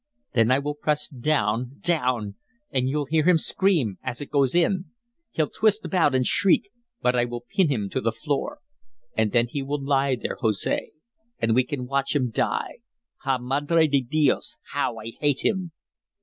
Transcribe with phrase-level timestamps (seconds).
[0.33, 2.33] Then I will press down down!
[2.71, 4.85] And you'll hear him scream as it goes in;
[5.29, 6.71] he'll twist about and shriek,
[7.03, 8.57] but I will pin him to the floor.
[9.15, 10.89] And then he will lie there, Jose,
[11.37, 12.79] and we can watch him die.
[13.17, 15.71] Ha, Madre di dios, how I hate him!"